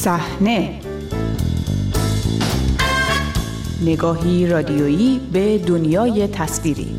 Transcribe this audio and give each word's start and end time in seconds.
صحنه. 0.00 0.80
نگاهی 3.84 4.46
رادیویی 4.46 5.20
به 5.32 5.58
دنیای 5.58 6.26
تصویری. 6.26 6.96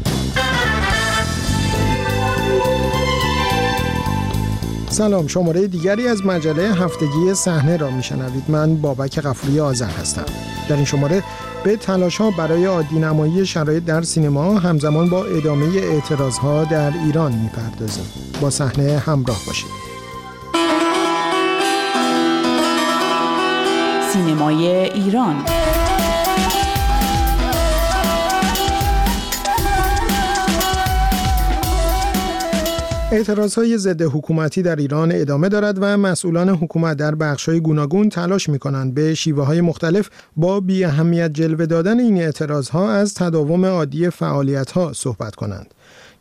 سلام 4.90 5.28
شماره 5.28 5.68
دیگری 5.68 6.08
از 6.08 6.26
مجله 6.26 6.74
هفتگی 6.74 7.34
صحنه 7.34 7.78
را 7.78 7.92
میشنوید. 7.92 8.44
من 8.48 8.76
بابک 8.76 9.20
قفوری 9.20 9.60
آذر 9.60 9.90
هستم. 9.90 10.26
در 10.70 10.76
این 10.76 10.86
شماره 10.86 11.24
به 11.64 11.76
تلاش 11.76 12.18
ها 12.18 12.32
برای 12.32 12.66
عادی 12.66 13.00
نمایی 13.00 13.46
شرایط 13.46 13.84
در 13.86 14.02
سینما 14.02 14.60
همزمان 14.60 15.10
با 15.10 15.26
ادامه 15.26 15.66
اعتراض 15.78 16.38
ها 16.38 16.64
در 16.64 16.94
ایران 17.06 17.32
می‌پردازیم. 17.32 18.06
با 18.42 18.50
صحنه 18.50 18.98
همراه 18.98 19.38
باشید. 19.48 19.89
سینمای 24.14 24.68
ایران 24.68 25.36
اعتراض 33.12 33.56
های 33.56 33.78
ضد 33.78 34.02
حکومتی 34.02 34.62
در 34.62 34.76
ایران 34.76 35.12
ادامه 35.12 35.50
دارد 35.50 35.78
و 35.82 35.98
مسئولان 35.98 36.50
حکومت 36.50 36.98
در 36.98 37.16
بخش 37.16 37.50
های 37.50 37.60
گوناگون 37.60 38.10
تلاش 38.10 38.50
می 38.50 38.60
کنند 38.60 38.94
به 38.94 39.14
شیوه 39.14 39.46
های 39.46 39.62
مختلف 39.62 40.10
با 40.36 40.60
بی 40.60 40.84
اهمیت 40.84 41.34
جلوه 41.34 41.66
دادن 41.66 42.00
این 42.00 42.22
اعتراض 42.22 42.70
ها 42.70 42.92
از 42.92 43.14
تداوم 43.14 43.66
عادی 43.66 44.10
فعالیت 44.10 44.72
ها 44.72 44.94
صحبت 44.94 45.36
کنند. 45.36 45.74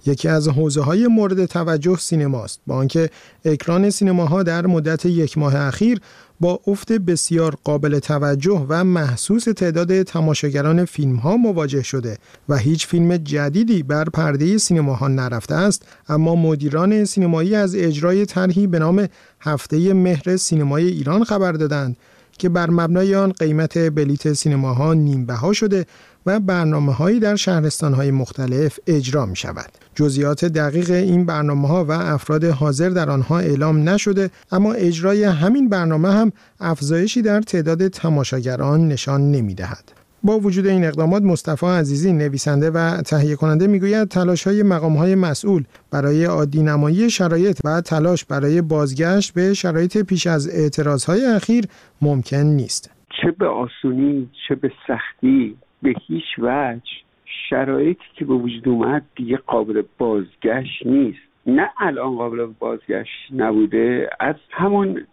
یکی 0.08 0.28
از 0.28 0.48
حوزه 0.48 0.80
های 0.80 1.06
مورد 1.06 1.46
توجه 1.46 1.96
سینماست. 1.96 2.60
با 2.66 2.76
آنکه 2.76 3.10
اکران 3.44 3.90
سینماها 3.90 4.42
در 4.42 4.66
مدت 4.66 5.06
یک 5.06 5.38
ماه 5.38 5.56
اخیر 5.56 6.00
با 6.40 6.60
افت 6.66 6.92
بسیار 6.92 7.56
قابل 7.64 7.98
توجه 7.98 8.66
و 8.68 8.84
محسوس 8.84 9.44
تعداد 9.44 10.02
تماشاگران 10.02 10.84
فیلم 10.84 11.16
ها 11.16 11.36
مواجه 11.36 11.82
شده 11.82 12.18
و 12.48 12.56
هیچ 12.56 12.86
فیلم 12.86 13.16
جدیدی 13.16 13.82
بر 13.82 14.04
پرده 14.04 14.58
سینماها 14.58 15.08
نرفته 15.08 15.54
است 15.54 15.82
اما 16.08 16.34
مدیران 16.34 17.04
سینمایی 17.04 17.54
از 17.54 17.74
اجرای 17.74 18.26
طرحی 18.26 18.66
به 18.66 18.78
نام 18.78 19.06
هفته 19.40 19.94
مهر 19.94 20.36
سینمای 20.36 20.86
ایران 20.86 21.24
خبر 21.24 21.52
دادند 21.52 21.96
که 22.38 22.48
بر 22.48 22.70
مبنای 22.70 23.14
آن 23.14 23.32
قیمت 23.32 23.78
بلیت 23.78 24.32
سینماها 24.32 24.94
نیم 24.94 25.26
بها 25.26 25.52
شده 25.52 25.86
و 26.28 26.40
برنامه 26.40 26.92
هایی 26.92 27.20
در 27.20 27.36
شهرستان 27.36 27.94
های 27.94 28.10
مختلف 28.10 28.78
اجرا 28.86 29.26
می 29.26 29.36
شود. 29.36 29.70
جزئیات 29.94 30.44
دقیق 30.44 30.90
این 30.90 31.26
برنامه 31.26 31.68
ها 31.68 31.84
و 31.84 31.92
افراد 31.92 32.44
حاضر 32.44 32.88
در 32.88 33.10
آنها 33.10 33.38
اعلام 33.38 33.88
نشده 33.88 34.30
اما 34.52 34.72
اجرای 34.72 35.24
همین 35.24 35.68
برنامه 35.68 36.12
هم 36.12 36.32
افزایشی 36.60 37.22
در 37.22 37.40
تعداد 37.40 37.88
تماشاگران 37.88 38.88
نشان 38.88 39.30
نمی 39.30 39.54
دهد. 39.54 39.92
با 40.22 40.38
وجود 40.38 40.66
این 40.66 40.84
اقدامات 40.84 41.22
مصطفی 41.22 41.66
عزیزی 41.66 42.12
نویسنده 42.12 42.70
و 42.70 43.02
تهیه 43.02 43.36
کننده 43.36 43.66
می‌گوید 43.66 44.08
تلاش 44.08 44.46
های 44.46 44.62
مقام 44.62 44.96
های 44.96 45.14
مسئول 45.14 45.64
برای 45.90 46.24
عادی 46.24 46.62
نمایی 46.62 47.10
شرایط 47.10 47.60
و 47.64 47.80
تلاش 47.80 48.24
برای 48.24 48.62
بازگشت 48.62 49.34
به 49.34 49.54
شرایط 49.54 49.98
پیش 49.98 50.26
از 50.26 50.48
اعتراض 50.48 51.04
های 51.04 51.26
اخیر 51.26 51.64
ممکن 52.02 52.36
نیست 52.36 52.90
چه 53.22 53.30
به 53.30 53.46
آسونی 53.46 54.30
چه 54.48 54.54
به 54.54 54.72
سختی 54.86 55.56
به 55.82 55.94
هیچ 56.06 56.38
وجه 56.38 57.08
شرایطی 57.50 58.04
که 58.14 58.24
به 58.24 58.34
وجود 58.34 58.68
اومد 58.68 59.02
دیگه 59.16 59.36
قابل 59.36 59.82
بازگشت 59.98 60.86
نیست. 60.86 61.18
نه 61.46 61.70
الان 61.78 62.16
قابل 62.16 62.46
بازگشت 62.58 63.32
نبوده. 63.36 64.10
از 64.20 64.34
همون 64.50 65.06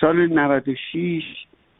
سال 0.00 0.26
96 0.26 1.22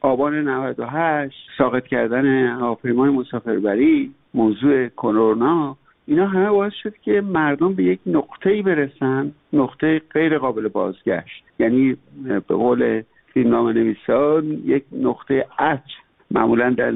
آبان 0.00 0.48
98 0.48 1.36
ساقط 1.58 1.86
کردن 1.86 2.46
هواپیمای 2.46 3.10
مسافربری 3.10 4.10
موضوع 4.34 4.88
کرونا 4.88 5.76
اینا 6.06 6.26
همه 6.26 6.50
باعث 6.50 6.72
شد 6.82 6.94
که 6.96 7.20
مردم 7.20 7.74
به 7.74 7.82
یک 7.84 8.00
نقطه‌ای 8.06 8.62
برسن 8.62 9.32
نقطه 9.52 10.02
غیر 10.10 10.38
قابل 10.38 10.68
بازگشت. 10.68 11.44
یعنی 11.58 11.96
به 12.24 12.54
قول 12.54 13.02
فیلمنامه 13.32 13.72
نویسان 13.72 14.44
یک 14.64 14.84
نقطه 14.92 15.46
عطف 15.58 16.09
معمولا 16.30 16.70
در 16.70 16.94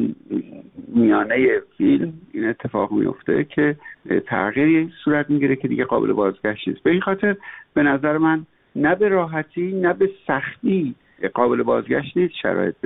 میانه 0.89 1.61
فیلم 1.78 2.12
این 2.33 2.49
اتفاق 2.49 2.93
میفته 2.93 3.45
که 3.45 3.77
تغییری 4.27 4.91
صورت 5.05 5.31
می‌گیره 5.31 5.56
که 5.56 5.69
دیگه 5.69 5.84
قابل 5.84 6.12
بازگشت 6.12 6.69
نیست 6.69 6.83
به 6.83 6.91
این 6.91 7.00
خاطر 7.00 7.37
به 7.75 7.83
نظر 7.83 8.19
من 8.19 8.47
نه 8.77 8.95
به 8.95 9.09
راحتی 9.09 9.72
نه 9.72 9.93
به 9.93 10.11
سختی 10.27 10.95
قابل 11.34 11.62
بازگشت 11.62 12.17
نیست 12.17 12.34
شرایط 12.43 12.77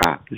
قبل 0.00 0.36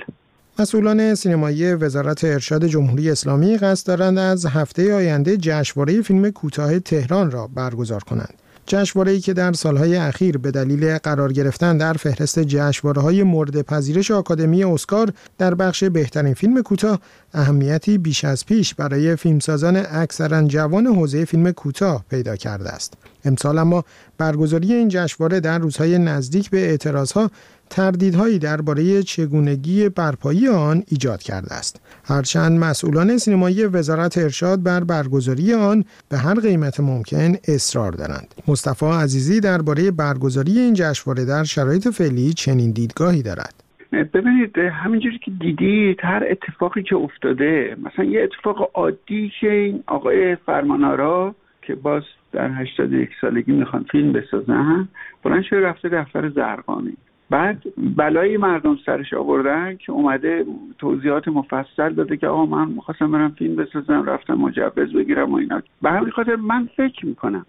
مسئولان 0.61 1.15
سینمایی 1.15 1.75
وزارت 1.75 2.25
ارشاد 2.25 2.65
جمهوری 2.65 3.11
اسلامی 3.11 3.57
قصد 3.57 3.87
دارند 3.87 4.19
از 4.19 4.47
هفته 4.47 4.95
آینده 4.95 5.37
جشنواره 5.37 6.03
فیلم 6.03 6.31
کوتاه 6.31 6.79
تهران 6.79 7.31
را 7.31 7.49
برگزار 7.57 8.01
کنند. 8.01 8.35
جشنواره‌ای 8.69 9.21
که 9.21 9.33
در 9.33 9.53
سالهای 9.53 9.97
اخیر 9.97 10.39
به 10.39 10.51
دلیل 10.51 10.99
قرار 10.99 11.33
گرفتن 11.33 11.79
در 11.79 11.93
فهرست 11.93 12.39
جشنواره‌های 12.39 13.23
مورد 13.23 13.63
پذیرش 13.63 14.11
آکادمی 14.11 14.65
اسکار 14.65 15.13
در 15.39 15.55
بخش 15.55 15.85
بهترین 15.85 16.35
فیلم 16.35 16.63
کوتاه 16.63 17.01
اهمیتی 17.35 17.99
بیش 17.99 18.25
از 18.25 18.47
پیش 18.47 18.75
برای 18.75 19.17
فیلمسازان 19.17 19.77
اکثرا 19.91 20.43
جوان 20.43 20.87
حوزه 20.87 21.25
فیلم 21.25 21.51
کوتاه 21.51 22.05
پیدا 22.11 22.37
کرده 22.37 22.71
است. 22.71 22.95
امسال 23.25 23.59
اما 23.59 23.85
برگزاری 24.19 24.73
این 24.73 24.89
جشنواره 24.89 25.41
در 25.41 25.59
روزهای 25.59 25.99
نزدیک 25.99 26.51
به 26.51 26.59
اعتراضها 26.59 27.31
تردیدهایی 27.71 28.39
درباره 28.39 29.03
چگونگی 29.03 29.89
برپایی 29.89 30.49
آن 30.49 30.83
ایجاد 30.89 31.23
کرده 31.23 31.55
است. 31.55 31.81
هرچند 32.05 32.61
مسئولان 32.61 33.19
سینمایی 33.19 33.65
وزارت 33.65 34.19
ارشاد 34.19 34.63
بر 34.63 34.85
برگزاری 34.85 35.55
آن 35.55 35.85
به 36.11 36.17
هر 36.19 36.35
قیمت 36.35 36.81
ممکن 36.81 37.33
اصرار 37.49 37.93
دارند. 37.93 38.35
مصطفی 38.49 38.87
عزیزی 38.87 39.41
درباره 39.41 39.91
برگزاری 39.91 40.59
این 40.59 40.75
جشنواره 40.75 41.25
در 41.25 41.45
شرایط 41.45 41.89
فعلی 41.89 42.33
چنین 42.33 42.71
دیدگاهی 42.71 43.23
دارد. 43.23 43.55
ببینید 43.93 44.59
همینجوری 44.59 45.19
که 45.19 45.31
دیدید 45.31 46.01
هر 46.03 46.25
اتفاقی 46.31 46.83
که 46.83 46.97
افتاده 46.97 47.77
مثلا 47.85 48.05
یه 48.05 48.23
اتفاق 48.23 48.71
عادی 48.75 49.33
که 49.41 49.53
این 49.53 49.83
آقای 49.87 50.37
فرمانارا 50.37 51.35
که 51.63 51.75
باز 51.75 52.03
در 52.33 52.51
81 52.51 53.09
سالگی 53.21 53.53
می‌خوان 53.53 53.87
فیلم 53.91 54.13
بسازن 54.13 54.89
بلند 55.23 55.43
شده 55.43 55.61
رفته 55.61 55.89
دفتر 55.89 56.29
زرقانی 56.29 56.97
بعد 57.31 57.63
بلایی 57.97 58.37
مردم 58.37 58.79
سرش 58.87 59.15
آوردن 59.15 59.77
که 59.77 59.93
اومده 59.93 60.45
توضیحات 60.79 61.29
مفصل 61.29 61.95
داده 61.95 62.17
که 62.17 62.27
آقا 62.27 62.47
من 62.47 62.69
می‌خواستم 62.69 63.13
برم 63.13 63.31
فیلم 63.31 63.57
بسازم 63.57 64.05
رفتم 64.05 64.35
مجوز 64.35 64.93
بگیرم 64.93 65.33
و 65.33 65.37
اینا. 65.37 65.63
به 65.83 65.91
همین 65.91 66.11
خاطر 66.11 66.37
من 66.37 66.69
فکر 66.77 67.07
می‌کنم. 67.07 67.47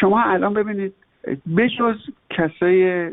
شما 0.00 0.22
الان 0.22 0.54
ببینید 0.54 0.92
بجز 1.56 1.96
کسای 2.30 3.10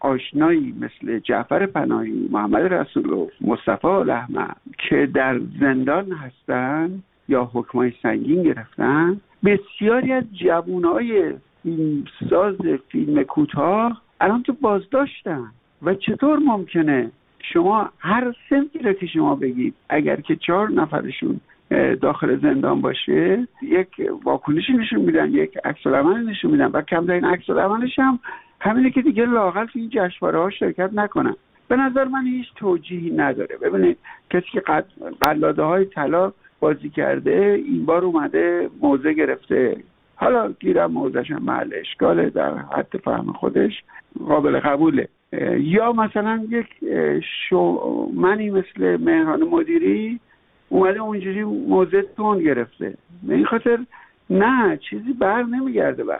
آشنایی 0.00 0.74
مثل 0.80 1.18
جعفر 1.18 1.66
پناهی 1.66 2.28
محمد 2.32 2.74
رسولوف 2.74 3.30
مصطفی 3.40 3.86
احمد 3.86 4.56
که 4.88 5.08
در 5.14 5.40
زندان 5.60 6.12
هستن 6.12 7.02
یا 7.28 7.50
حکمای 7.52 7.92
سنگین 8.02 8.42
گرفتن 8.42 9.20
بسیاری 9.44 10.12
از 10.12 10.24
جوانای 10.32 11.32
فیلمساز 11.62 12.56
فیلم 12.88 13.22
کوتاه 13.22 14.02
الان 14.20 14.42
تو 14.42 14.52
بازداشتن. 14.52 15.52
و 15.82 15.94
چطور 15.94 16.38
ممکنه 16.38 17.10
شما 17.52 17.90
هر 17.98 18.34
سمتی 18.50 18.78
را 18.78 18.92
که 18.92 19.06
شما 19.06 19.34
بگید 19.34 19.74
اگر 19.88 20.20
که 20.20 20.36
چهار 20.36 20.70
نفرشون 20.70 21.40
داخل 22.00 22.38
زندان 22.40 22.80
باشه 22.80 23.48
یک 23.62 23.88
واکنشی 24.24 24.72
نشون 24.72 25.00
میدن 25.00 25.30
یک 25.32 25.58
عکس 25.64 25.86
نشون 25.86 26.50
میدن 26.50 26.66
و 26.66 26.82
کمترین 26.82 27.24
عکس 27.24 27.50
عملش 27.50 27.98
هم 27.98 28.18
همینه 28.60 28.90
که 28.90 29.02
دیگه 29.02 29.26
لاقل 29.26 29.66
تو 29.66 29.78
این 29.78 29.90
جشنواره 29.92 30.38
ها 30.38 30.50
شرکت 30.50 30.90
نکنن. 30.92 31.36
به 31.68 31.76
نظر 31.76 32.04
من 32.04 32.26
هیچ 32.26 32.46
توجیهی 32.56 33.10
نداره. 33.10 33.56
ببینید 33.56 33.98
کسی 34.30 34.46
که 34.52 34.62
قلاده 35.20 35.62
های 35.62 35.84
طلا 35.84 36.32
بازی 36.60 36.88
کرده 36.88 37.62
این 37.66 37.86
بار 37.86 38.04
اومده 38.04 38.70
موزه 38.82 39.12
گرفته. 39.12 39.76
حالا 40.20 40.52
گیرم 40.60 40.92
موزش 40.92 41.30
محل 41.30 41.70
اشکاله 41.74 42.30
در 42.30 42.54
حد 42.58 42.96
فهم 43.04 43.32
خودش 43.32 43.82
قابل 44.28 44.60
قبوله. 44.60 45.08
یا 45.58 45.92
مثلا 45.92 46.46
یک 46.48 46.66
شو 47.48 47.80
منی 48.14 48.50
مثل 48.50 48.96
مهران 48.96 49.42
مدیری 49.42 50.20
اومده 50.68 51.00
اونجوری 51.00 51.44
موزه 51.44 52.02
تون 52.16 52.38
گرفته. 52.38 52.94
به 53.22 53.34
این 53.34 53.44
خاطر 53.44 53.78
نه 54.30 54.76
چیزی 54.90 55.12
بر 55.12 55.42
نمیگرده 55.42 56.04
به 56.04 56.16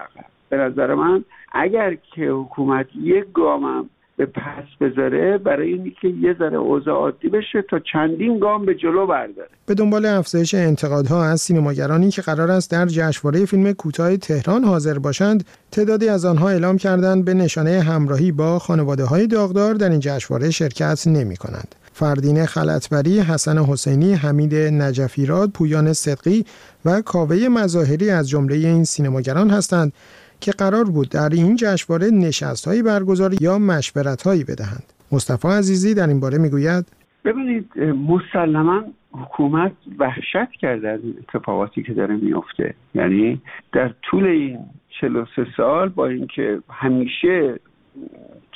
به 0.48 0.56
نظر 0.56 0.94
من 0.94 1.24
اگر 1.52 1.94
که 1.94 2.26
حکومت 2.26 2.86
یک 2.96 3.24
گامم 3.34 3.90
به 4.18 4.26
پس 4.26 4.64
بذاره 4.80 5.38
برای 5.38 5.72
اینکه 5.72 6.08
یه 6.08 6.36
ذره 6.38 6.56
اوضاع 6.56 6.94
عادی 6.94 7.28
بشه 7.28 7.62
تا 7.70 7.78
چندین 7.92 8.38
گام 8.38 8.66
به 8.66 8.74
جلو 8.74 9.06
برداره 9.06 9.48
به 9.66 9.74
دنبال 9.74 10.06
افزایش 10.06 10.54
انتقادها 10.54 11.24
از 11.24 11.40
سینماگرانی 11.40 12.10
که 12.10 12.22
قرار 12.22 12.50
است 12.50 12.70
در 12.70 12.86
جشنواره 12.86 13.44
فیلم 13.44 13.72
کوتاه 13.72 14.16
تهران 14.16 14.64
حاضر 14.64 14.98
باشند 14.98 15.44
تعدادی 15.72 16.08
از 16.08 16.24
آنها 16.24 16.48
اعلام 16.48 16.76
کردند 16.76 17.24
به 17.24 17.34
نشانه 17.34 17.80
همراهی 17.80 18.32
با 18.32 18.58
خانواده 18.58 19.04
های 19.04 19.26
داغدار 19.26 19.74
در 19.74 19.90
این 19.90 20.00
جشنواره 20.00 20.50
شرکت 20.50 21.06
نمی 21.06 21.36
کنند. 21.36 21.74
فردین 21.92 22.46
خلطبری، 22.46 23.20
حسن 23.20 23.58
حسینی، 23.58 24.14
حمید 24.14 24.54
نجفیراد، 24.54 25.50
پویان 25.50 25.92
صدقی 25.92 26.44
و 26.84 27.02
کاوه 27.02 27.36
مظاهری 27.36 28.10
از 28.10 28.28
جمله 28.28 28.54
این 28.54 28.84
سینماگران 28.84 29.50
هستند 29.50 29.92
که 30.40 30.52
قرار 30.52 30.84
بود 30.84 31.08
در 31.08 31.28
این 31.32 31.56
جشنواره 31.56 32.10
نشستهایی 32.10 32.82
برگزار 32.82 33.30
یا 33.40 33.58
مشورتهایی 33.58 34.44
بدهند. 34.44 34.92
مصطفی 35.12 35.48
عزیزی 35.48 35.94
در 35.94 36.06
این 36.06 36.20
باره 36.20 36.38
می‌گوید 36.38 36.86
ببینید 37.24 37.78
مسلما 37.80 38.84
حکومت 39.12 39.72
وحشت 39.98 40.50
کرده 40.60 40.88
از 40.88 41.00
اتفاقاتی 41.18 41.82
که 41.82 41.92
داره 41.94 42.16
میفته 42.16 42.74
یعنی 42.94 43.40
در 43.72 43.94
طول 44.02 44.26
این 44.26 44.58
43 45.00 45.46
سال 45.56 45.88
با 45.88 46.06
اینکه 46.06 46.58
همیشه 46.70 47.60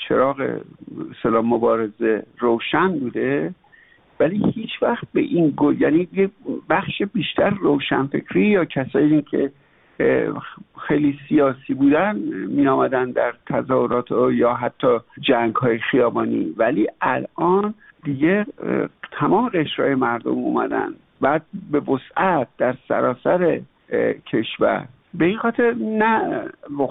چراغ 0.08 0.60
سلام 1.22 1.46
مبارزه 1.46 2.22
روشن 2.38 2.98
بوده 2.98 3.54
ولی 4.20 4.52
هیچ 4.54 4.70
وقت 4.82 5.04
به 5.12 5.20
این 5.20 5.50
گو... 5.50 5.72
یعنی 5.72 6.08
بخش 6.70 7.02
بیشتر 7.14 7.50
روشنفکری 7.50 8.46
یا 8.46 8.64
کسایی 8.64 9.22
که 9.22 9.52
خیلی 10.88 11.18
سیاسی 11.28 11.74
بودن 11.74 12.16
می 12.48 12.68
آمدن 12.68 13.10
در 13.10 13.34
تظاهرات 13.46 14.10
یا 14.32 14.54
حتی 14.54 14.98
جنگ 15.20 15.54
های 15.54 15.78
خیابانی. 15.78 16.54
ولی 16.56 16.88
الان 17.00 17.74
دیگه 18.04 18.46
تمام 19.12 19.48
قشرهای 19.48 19.94
مردم 19.94 20.30
اومدن. 20.30 20.88
بعد 21.20 21.42
به 21.70 21.80
وسعت 21.80 22.48
در 22.58 22.74
سراسر 22.88 23.60
کشور. 24.26 24.84
به 25.14 25.24
این 25.24 25.38
خاطر 25.38 25.74
نه 25.74 26.44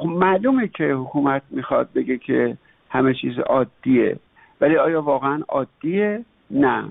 معلومه 0.05 0.67
که 0.67 0.83
حکومت 0.83 1.41
می‌خواد 1.49 1.89
بگه 1.95 2.17
که 2.17 2.57
همه 2.89 3.13
چیز 3.13 3.39
عادیه. 3.39 4.17
ولی 4.61 4.77
آیا 4.77 5.01
واقعا 5.01 5.41
عادیه؟ 5.49 6.25
نه. 6.51 6.83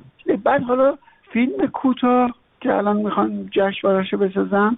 بعد 0.45 0.63
حالا 0.63 0.99
فیلم 1.33 1.67
کوتاه 1.67 2.35
که 2.61 2.75
الان 2.75 2.97
می‌خوان 2.97 3.49
جشنوارهشو 3.51 4.17
بسازن. 4.17 4.77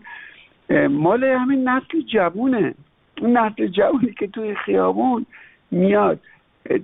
مال 0.90 1.24
همین 1.24 1.68
نسل 1.68 2.00
جوونه. 2.12 2.74
اون 3.20 3.36
نسل 3.36 3.66
جوونی 3.66 4.12
که 4.12 4.26
توی 4.26 4.54
خیابون 4.54 5.26
میاد. 5.70 6.20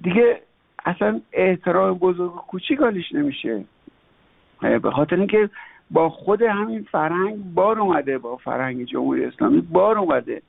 دیگه 0.02 0.40
اصلا 0.84 1.20
احترام 1.32 1.98
بزرگ 1.98 2.34
و 2.34 2.38
کوچیک 2.38 2.78
حالیش 2.78 3.12
نمیشه. 3.12 3.64
به 4.60 4.90
خاطر 4.90 5.16
اینکه 5.16 5.50
با 5.90 6.08
خود 6.08 6.42
همین 6.42 6.86
فرهنگ 6.92 7.54
بار 7.54 7.78
اومده 7.78 8.18
با 8.18 8.36
فرهنگ 8.36 8.84
جمهوری 8.84 9.24
اسلامی 9.24 9.60
بار 9.60 9.98
اومده 9.98 10.42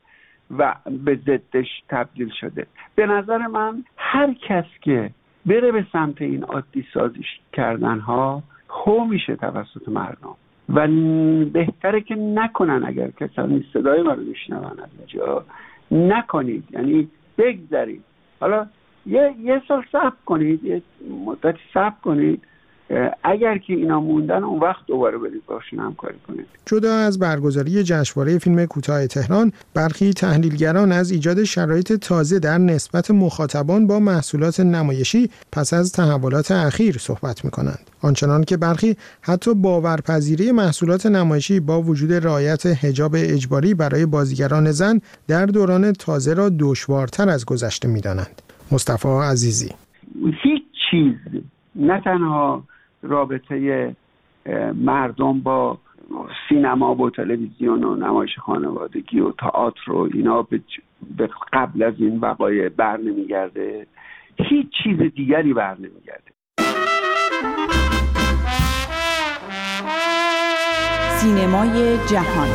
و 0.57 0.75
به 1.05 1.15
ضدش 1.15 1.67
تبدیل 1.89 2.29
شده. 2.39 2.67
به 2.95 3.05
نظر 3.05 3.37
من 3.37 3.83
هر 3.97 4.33
کس 4.33 4.65
که 4.81 5.09
بره 5.45 5.71
به 5.71 5.85
سمت 5.91 6.21
این 6.21 6.43
عادی 6.43 6.85
سازیش 6.93 7.39
کردن 7.53 7.99
ها 7.99 8.43
هو 8.69 9.05
میشه 9.05 9.35
توسط 9.35 9.87
مردم. 9.87 10.35
و 10.73 10.87
بهتره 11.53 12.01
که 12.01 12.15
نکنن 12.15 12.85
اگر 12.85 13.11
کسانی 13.11 13.65
صدای 13.73 14.01
ما 14.01 14.13
رو 14.13 14.23
میشنون 14.23 14.63
از 14.63 15.21
نکنید. 15.91 16.63
یعنی 16.71 17.07
بگذارید 17.37 18.03
حالا 18.39 18.67
یه, 19.05 19.35
یه 19.39 19.61
سال 19.67 19.83
صبر 19.91 20.13
کنید. 20.25 20.63
یه 20.63 20.81
مدتی 21.25 21.59
صبر 21.73 21.95
کنید. 22.03 22.41
اگر 23.23 23.57
که 23.57 23.73
اینا 23.73 23.99
موندن 23.99 24.43
اون 24.43 24.59
وقت 24.59 24.85
دوباره 24.87 25.17
برید 25.17 25.45
باشون 25.45 25.79
همکاری 25.79 26.17
کنید. 26.27 26.45
جدا 26.65 26.93
از 26.93 27.19
برگزاری 27.19 27.83
جشنواره 27.83 28.37
فیلم 28.37 28.65
کوتاه 28.65 29.07
تهران 29.07 29.51
برخی 29.73 30.13
تحلیلگران 30.13 30.91
از 30.91 31.11
ایجاد 31.11 31.43
شرایط 31.43 31.93
تازه 31.93 32.39
در 32.39 32.57
نسبت 32.57 33.11
مخاطبان 33.11 33.87
با 33.87 33.99
محصولات 33.99 34.59
نمایشی 34.59 35.29
پس 35.51 35.73
از 35.73 35.91
تحولات 35.91 36.51
اخیر 36.51 36.97
صحبت 36.97 37.45
می 37.45 37.51
کنند 37.51 37.79
آنچنان 38.01 38.43
که 38.43 38.57
برخی 38.57 38.95
حتی 39.21 39.53
باورپذیری 39.53 40.51
محصولات 40.51 41.05
نمایشی 41.05 41.59
با 41.59 41.81
وجود 41.81 42.13
رعایت 42.13 42.65
حجاب 42.65 43.11
اجباری 43.15 43.73
برای 43.73 44.05
بازیگران 44.05 44.71
زن 44.71 44.99
در 45.27 45.45
دوران 45.45 45.93
تازه 45.93 46.33
را 46.33 46.49
دشوارتر 46.59 47.29
از 47.29 47.45
گذشته 47.45 47.87
می‌دانند. 47.87 48.41
مصطفی 48.71 49.07
عزیزی. 49.07 49.69
هیچ 50.43 50.63
چیز 50.91 51.15
نه 51.75 52.01
تنها 52.01 52.63
رابطه 53.01 53.95
مردم 54.75 55.39
با 55.39 55.77
سینما 56.49 56.95
و 56.95 57.09
تلویزیون 57.09 57.83
و 57.83 57.95
نمایش 57.95 58.39
خانوادگی 58.39 59.19
و 59.19 59.31
تئاتر 59.31 59.91
و 59.91 60.09
اینا 60.13 60.47
به 61.17 61.29
قبل 61.53 61.83
از 61.83 61.93
این 61.97 62.19
وقایع 62.19 62.69
بر 62.69 62.97
نمیگرده. 62.97 63.87
هیچ 64.37 64.67
چیز 64.83 64.99
دیگری 65.15 65.53
بر 65.53 65.75
نمیگرده. 65.75 66.31
سینمای 71.17 71.97
جهان. 72.11 72.47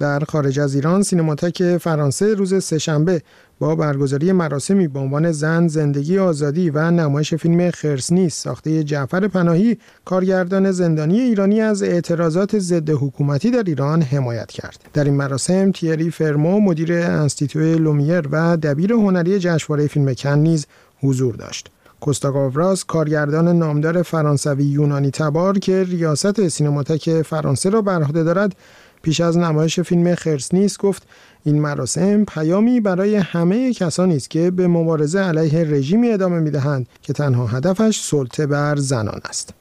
در 0.00 0.18
خارج 0.28 0.60
از 0.60 0.74
ایران 0.74 1.02
سینماتک 1.02 1.62
فرانسه 1.62 2.34
روز 2.34 2.64
سهشنبه 2.64 3.22
با 3.62 3.76
برگزاری 3.76 4.32
مراسمی 4.32 4.88
به 4.88 4.98
عنوان 4.98 5.32
زن 5.32 5.68
زندگی 5.68 6.18
آزادی 6.18 6.70
و 6.70 6.90
نمایش 6.90 7.34
فیلم 7.34 7.70
خرسنیس 7.70 8.34
ساخته 8.34 8.84
جعفر 8.84 9.28
پناهی 9.28 9.78
کارگردان 10.04 10.70
زندانی 10.70 11.20
ایرانی 11.20 11.60
از 11.60 11.82
اعتراضات 11.82 12.58
ضد 12.58 12.90
حکومتی 12.90 13.50
در 13.50 13.62
ایران 13.66 14.02
حمایت 14.02 14.50
کرد. 14.50 14.80
در 14.92 15.04
این 15.04 15.14
مراسم 15.14 15.72
تیری 15.72 16.10
فرمو 16.10 16.60
مدیر 16.60 16.92
انستیتوی 16.92 17.74
لومیر 17.74 18.28
و 18.32 18.56
دبیر 18.56 18.92
هنری 18.92 19.38
جشنواره 19.38 19.86
فیلم 19.86 20.14
کن 20.14 20.38
نیز 20.38 20.66
حضور 21.00 21.34
داشت. 21.36 21.70
کوستاگاوراس 22.00 22.84
کارگردان 22.84 23.48
نامدار 23.48 24.02
فرانسوی 24.02 24.64
یونانی 24.64 25.10
تبار 25.10 25.58
که 25.58 25.84
ریاست 25.84 26.48
سینماتک 26.48 27.22
فرانسه 27.22 27.70
را 27.70 27.82
بر 27.82 28.02
عهده 28.02 28.22
دارد 28.22 28.56
پیش 29.02 29.20
از 29.20 29.38
نمایش 29.38 29.80
فیلم 29.80 30.14
خرس 30.14 30.54
نیست 30.54 30.78
گفت 30.78 31.06
این 31.44 31.60
مراسم 31.60 32.24
پیامی 32.24 32.80
برای 32.80 33.16
همه 33.16 33.72
کسانی 33.72 34.16
است 34.16 34.30
که 34.30 34.50
به 34.50 34.68
مبارزه 34.68 35.18
علیه 35.18 35.64
رژیمی 35.64 36.08
ادامه 36.08 36.40
می‌دهند 36.40 36.86
که 37.02 37.12
تنها 37.12 37.46
هدفش 37.46 38.00
سلطه 38.00 38.46
بر 38.46 38.76
زنان 38.76 39.20
است. 39.24 39.54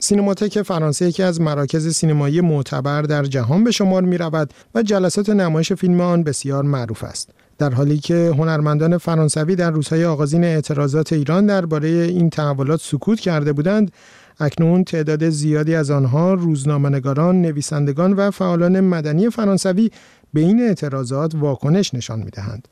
سینماتک 0.00 0.62
فرانسه 0.62 1.06
یکی 1.06 1.22
از 1.22 1.40
مراکز 1.40 1.94
سینمایی 1.94 2.40
معتبر 2.40 3.02
در 3.02 3.24
جهان 3.24 3.64
به 3.64 3.70
شمار 3.70 4.02
می 4.02 4.18
رود 4.18 4.50
و 4.74 4.82
جلسات 4.82 5.30
نمایش 5.30 5.72
فیلم 5.72 6.00
آن 6.00 6.22
بسیار 6.22 6.64
معروف 6.64 7.04
است. 7.04 7.30
در 7.58 7.70
حالی 7.70 7.98
که 7.98 8.34
هنرمندان 8.38 8.98
فرانسوی 8.98 9.56
در 9.56 9.70
روزهای 9.70 10.04
آغازین 10.04 10.44
اعتراضات 10.44 11.12
ایران 11.12 11.46
درباره 11.46 11.88
این 11.88 12.30
تحولات 12.30 12.80
سکوت 12.80 13.20
کرده 13.20 13.52
بودند، 13.52 13.92
اکنون 14.40 14.84
تعداد 14.84 15.28
زیادی 15.28 15.74
از 15.74 15.90
آنها 15.90 16.34
روزنامه‌نگاران، 16.34 17.42
نویسندگان 17.42 18.12
و 18.12 18.30
فعالان 18.30 18.80
مدنی 18.80 19.30
فرانسوی 19.30 19.90
به 20.32 20.40
این 20.40 20.62
اعتراضات 20.62 21.34
واکنش 21.34 21.94
نشان 21.94 22.18
می‌دهند. 22.18 22.68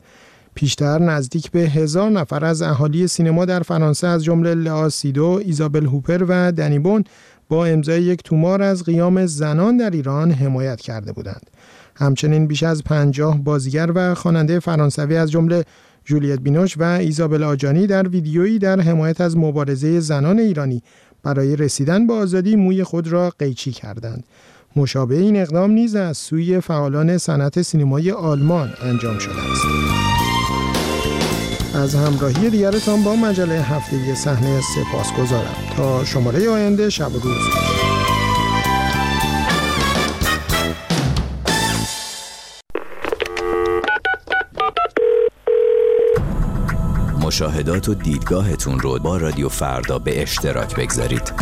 پیشتر 0.55 0.99
نزدیک 0.99 1.51
به 1.51 1.59
هزار 1.59 2.09
نفر 2.09 2.45
از 2.45 2.61
اهالی 2.61 3.07
سینما 3.07 3.45
در 3.45 3.59
فرانسه 3.59 4.07
از 4.07 4.23
جمله 4.23 4.53
لآسیدو، 4.53 5.41
ایزابل 5.45 5.85
هوپر 5.85 6.25
و 6.27 6.51
دنیبون 6.51 7.03
با 7.49 7.65
امضای 7.65 8.03
یک 8.03 8.23
تومار 8.23 8.61
از 8.61 8.83
قیام 8.83 9.25
زنان 9.25 9.77
در 9.77 9.89
ایران 9.89 10.31
حمایت 10.31 10.81
کرده 10.81 11.11
بودند. 11.11 11.49
همچنین 11.95 12.47
بیش 12.47 12.63
از 12.63 12.83
پنجاه 12.83 13.43
بازیگر 13.43 13.91
و 13.95 14.15
خواننده 14.15 14.59
فرانسوی 14.59 15.17
از 15.17 15.31
جمله 15.31 15.63
جولیت 16.05 16.39
بینوش 16.39 16.77
و 16.77 16.83
ایزابل 16.83 17.43
آجانی 17.43 17.87
در 17.87 18.07
ویدیویی 18.07 18.59
در 18.59 18.79
حمایت 18.79 19.21
از 19.21 19.37
مبارزه 19.37 19.99
زنان 19.99 20.39
ایرانی 20.39 20.81
برای 21.27 21.55
رسیدن 21.55 22.07
به 22.07 22.13
آزادی 22.13 22.55
موی 22.55 22.83
خود 22.83 23.07
را 23.07 23.33
قیچی 23.39 23.71
کردند. 23.71 24.23
مشابه 24.75 25.17
این 25.17 25.37
اقدام 25.41 25.71
نیز 25.71 25.95
از 25.95 26.17
سوی 26.17 26.59
فعالان 26.59 27.17
صنعت 27.17 27.61
سینمای 27.61 28.11
آلمان 28.11 28.73
انجام 28.81 29.19
شده 29.19 29.33
است. 29.33 29.65
از 31.75 31.95
همراهی 31.95 32.49
دیگرتان 32.49 33.03
با 33.03 33.15
مجله 33.15 33.61
هفتگی 33.61 34.15
صحنه 34.15 34.61
سپاس 34.61 35.13
گذارم 35.13 35.55
تا 35.77 36.03
شماره 36.03 36.49
آینده 36.49 36.89
شب 36.89 37.15
و 37.15 37.19
روز 37.19 37.86
مشاهدات 47.37 47.89
و 47.89 47.93
دیدگاهتون 47.93 48.79
رو 48.79 48.99
با 48.99 49.17
رادیو 49.17 49.49
فردا 49.49 49.99
به 49.99 50.21
اشتراک 50.21 50.75
بگذارید. 50.75 51.33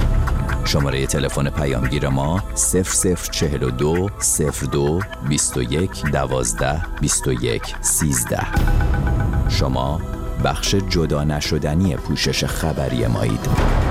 شماره 0.65 1.05
تلفن 1.05 1.49
پیامگیر 1.49 2.09
ما 2.09 2.43
0042 2.55 4.09
02 4.71 4.99
21 5.29 6.05
12 6.11 6.81
21 7.01 7.75
13 7.81 8.39
شما 9.49 10.01
بخش 10.43 10.75
جدا 10.75 11.23
نشدنی 11.23 11.95
پوشش 11.95 12.45
خبری 12.45 13.07
مایید 13.07 13.84